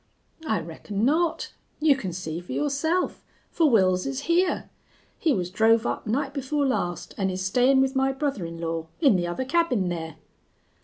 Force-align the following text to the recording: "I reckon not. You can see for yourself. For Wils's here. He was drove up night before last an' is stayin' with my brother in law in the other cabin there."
"I 0.47 0.59
reckon 0.61 1.05
not. 1.05 1.53
You 1.79 1.95
can 1.95 2.11
see 2.11 2.39
for 2.41 2.51
yourself. 2.53 3.23
For 3.51 3.69
Wils's 3.69 4.21
here. 4.21 4.67
He 5.19 5.31
was 5.31 5.51
drove 5.51 5.85
up 5.85 6.07
night 6.07 6.33
before 6.33 6.65
last 6.65 7.13
an' 7.19 7.29
is 7.29 7.45
stayin' 7.45 7.81
with 7.81 7.95
my 7.95 8.11
brother 8.11 8.43
in 8.43 8.59
law 8.59 8.87
in 8.99 9.15
the 9.15 9.27
other 9.27 9.45
cabin 9.45 9.89
there." 9.89 10.15